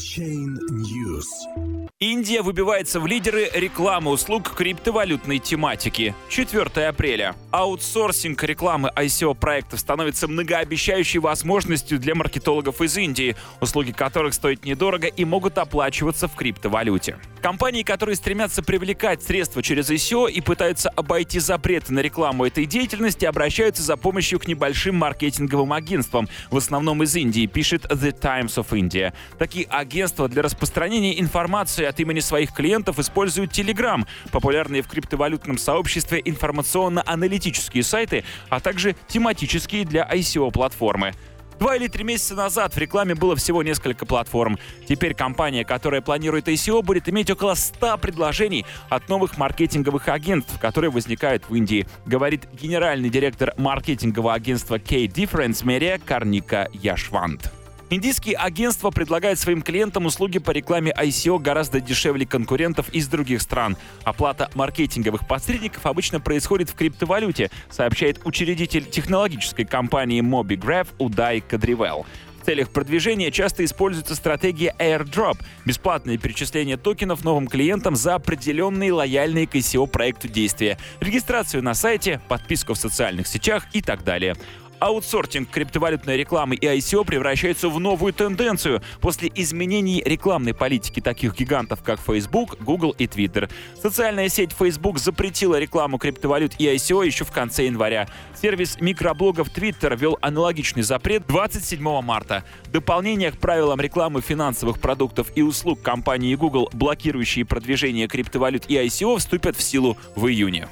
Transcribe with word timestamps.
Chain 0.00 0.56
News. 0.70 1.26
Индия 1.98 2.40
выбивается 2.40 3.00
в 3.00 3.06
лидеры 3.06 3.50
рекламы 3.52 4.10
услуг 4.10 4.54
криптовалютной 4.54 5.38
тематики. 5.38 6.14
4 6.30 6.88
апреля. 6.88 7.36
Аутсорсинг 7.50 8.42
рекламы 8.42 8.90
ICO-проектов 8.96 9.78
становится 9.78 10.26
многообещающей 10.26 11.20
возможностью 11.20 11.98
для 11.98 12.14
маркетологов 12.14 12.80
из 12.80 12.96
Индии, 12.96 13.36
услуги 13.60 13.92
которых 13.92 14.32
стоят 14.32 14.64
недорого 14.64 15.06
и 15.06 15.26
могут 15.26 15.58
оплачиваться 15.58 16.28
в 16.28 16.34
криптовалюте. 16.34 17.18
Компании, 17.40 17.82
которые 17.82 18.16
стремятся 18.16 18.62
привлекать 18.62 19.22
средства 19.22 19.62
через 19.62 19.90
ICO 19.90 20.30
и 20.30 20.40
пытаются 20.42 20.90
обойти 20.90 21.40
запреты 21.40 21.92
на 21.92 22.00
рекламу 22.00 22.44
этой 22.44 22.66
деятельности, 22.66 23.24
обращаются 23.24 23.82
за 23.82 23.96
помощью 23.96 24.38
к 24.38 24.46
небольшим 24.46 24.96
маркетинговым 24.96 25.72
агентствам, 25.72 26.28
в 26.50 26.58
основном 26.58 27.02
из 27.02 27.16
Индии, 27.16 27.46
пишет 27.46 27.86
The 27.86 28.12
Times 28.12 28.56
of 28.56 28.68
India. 28.70 29.14
Такие 29.38 29.66
агентства 29.66 30.28
для 30.28 30.42
распространения 30.42 31.18
информации 31.18 31.86
от 31.86 31.98
имени 31.98 32.20
своих 32.20 32.52
клиентов 32.52 32.98
используют 32.98 33.52
Telegram, 33.52 34.06
популярные 34.30 34.82
в 34.82 34.88
криптовалютном 34.88 35.56
сообществе 35.56 36.20
информационно-аналитические 36.22 37.82
сайты, 37.82 38.24
а 38.50 38.60
также 38.60 38.94
тематические 39.08 39.86
для 39.86 40.06
ICO-платформы. 40.06 41.14
Два 41.60 41.76
или 41.76 41.88
три 41.88 42.04
месяца 42.04 42.34
назад 42.34 42.74
в 42.74 42.78
рекламе 42.78 43.14
было 43.14 43.36
всего 43.36 43.62
несколько 43.62 44.06
платформ. 44.06 44.58
Теперь 44.88 45.12
компания, 45.12 45.62
которая 45.62 46.00
планирует 46.00 46.48
ICO, 46.48 46.82
будет 46.82 47.06
иметь 47.10 47.30
около 47.30 47.52
100 47.52 47.98
предложений 47.98 48.64
от 48.88 49.10
новых 49.10 49.36
маркетинговых 49.36 50.08
агентств, 50.08 50.58
которые 50.58 50.90
возникают 50.90 51.44
в 51.50 51.54
Индии, 51.54 51.86
говорит 52.06 52.48
генеральный 52.54 53.10
директор 53.10 53.52
маркетингового 53.58 54.32
агентства 54.32 54.78
K-Difference 54.78 55.62
Media 55.62 56.00
Карника 56.02 56.70
Яшвант. 56.72 57.52
Индийские 57.92 58.36
агентства 58.36 58.90
предлагают 58.90 59.40
своим 59.40 59.62
клиентам 59.62 60.06
услуги 60.06 60.38
по 60.38 60.52
рекламе 60.52 60.94
ICO 60.96 61.40
гораздо 61.40 61.80
дешевле 61.80 62.24
конкурентов 62.24 62.88
из 62.90 63.08
других 63.08 63.42
стран. 63.42 63.76
Оплата 64.04 64.48
маркетинговых 64.54 65.26
посредников 65.26 65.84
обычно 65.86 66.20
происходит 66.20 66.70
в 66.70 66.74
криптовалюте, 66.74 67.50
сообщает 67.68 68.20
учредитель 68.24 68.84
технологической 68.84 69.64
компании 69.64 70.22
MobiGraph 70.22 70.86
Удай 70.98 71.40
Кадривелл. 71.40 72.06
В 72.40 72.46
целях 72.46 72.70
продвижения 72.70 73.32
часто 73.32 73.64
используется 73.64 74.14
стратегия 74.14 74.72
airdrop– 74.78 75.38
бесплатное 75.66 76.16
перечисление 76.16 76.76
токенов 76.76 77.24
новым 77.24 77.48
клиентам 77.48 77.96
за 77.96 78.14
определенные 78.14 78.92
лояльные 78.92 79.48
к 79.48 79.56
ICO 79.56 79.88
проекту 79.88 80.28
действия, 80.28 80.78
регистрацию 81.00 81.62
на 81.62 81.74
сайте, 81.74 82.20
подписку 82.28 82.74
в 82.74 82.78
социальных 82.78 83.26
сетях 83.26 83.66
и 83.72 83.82
так 83.82 84.04
далее. 84.04 84.36
Аутсортинг 84.80 85.50
криптовалютной 85.50 86.16
рекламы 86.16 86.56
и 86.56 86.66
ICO 86.66 87.04
превращается 87.04 87.68
в 87.68 87.78
новую 87.78 88.12
тенденцию 88.14 88.82
после 89.00 89.30
изменений 89.34 90.02
рекламной 90.04 90.54
политики 90.54 91.00
таких 91.00 91.36
гигантов, 91.36 91.82
как 91.82 92.00
Facebook, 92.00 92.56
Google 92.60 92.94
и 92.98 93.04
Twitter. 93.04 93.50
Социальная 93.80 94.28
сеть 94.28 94.52
Facebook 94.52 94.98
запретила 94.98 95.58
рекламу 95.58 95.98
криптовалют 95.98 96.54
и 96.58 96.66
ICO 96.66 97.04
еще 97.04 97.24
в 97.24 97.30
конце 97.30 97.66
января. 97.66 98.08
Сервис 98.40 98.80
микроблогов 98.80 99.48
Twitter 99.48 99.96
ввел 99.96 100.18
аналогичный 100.22 100.82
запрет 100.82 101.26
27 101.26 102.00
марта. 102.00 102.44
Дополнение 102.72 103.32
к 103.32 103.38
правилам 103.38 103.80
рекламы 103.80 104.22
финансовых 104.22 104.80
продуктов 104.80 105.28
и 105.34 105.42
услуг 105.42 105.82
компании 105.82 106.34
Google, 106.34 106.70
блокирующие 106.72 107.44
продвижение 107.44 108.08
криптовалют 108.08 108.64
и 108.68 108.76
ICO, 108.76 109.18
вступят 109.18 109.56
в 109.56 109.62
силу 109.62 109.98
в 110.16 110.26
июне. 110.26 110.68